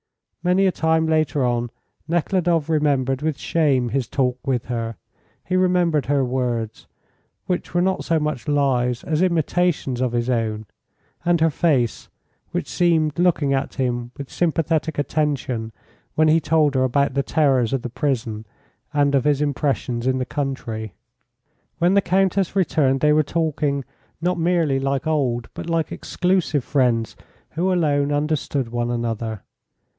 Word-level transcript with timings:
Many 0.43 0.65
a 0.65 0.71
time 0.71 1.05
later 1.05 1.45
on 1.45 1.69
Nekhludoff 2.07 2.67
remembered 2.67 3.21
with 3.21 3.37
shame 3.37 3.89
his 3.89 4.07
talk 4.07 4.39
with 4.47 4.65
her. 4.65 4.95
He 5.45 5.55
remembered 5.55 6.07
her 6.07 6.25
words, 6.25 6.87
which 7.45 7.75
were 7.75 7.83
not 7.83 8.03
so 8.03 8.19
much 8.19 8.47
lies 8.47 9.03
as 9.03 9.21
imitations 9.21 10.01
of 10.01 10.13
his 10.13 10.27
own, 10.27 10.65
and 11.23 11.39
her 11.39 11.51
face, 11.51 12.09
which 12.49 12.67
seemed 12.67 13.19
looking 13.19 13.53
at 13.53 13.75
him 13.75 14.09
with 14.17 14.31
sympathetic 14.31 14.97
attention 14.97 15.71
when 16.15 16.27
he 16.29 16.39
told 16.39 16.73
her 16.73 16.83
about 16.83 17.13
the 17.13 17.21
terrors 17.21 17.71
of 17.71 17.83
the 17.83 17.89
prison 17.91 18.47
and 18.91 19.13
of 19.13 19.25
his 19.25 19.39
impressions 19.39 20.07
in 20.07 20.17
the 20.17 20.25
country. 20.25 20.95
When 21.77 21.93
the 21.93 22.01
Countess 22.01 22.55
returned 22.55 23.01
they 23.01 23.13
were 23.13 23.21
talking 23.21 23.85
not 24.19 24.39
merely 24.39 24.79
like 24.79 25.05
old, 25.05 25.49
but 25.53 25.69
like 25.69 25.91
exclusive 25.91 26.63
friends 26.63 27.15
who 27.51 27.71
alone 27.71 28.11
understood 28.11 28.69
one 28.69 28.89
another. 28.89 29.43